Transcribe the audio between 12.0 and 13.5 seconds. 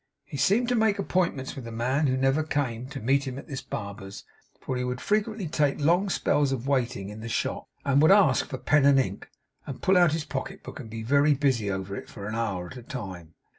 for an hour at a time.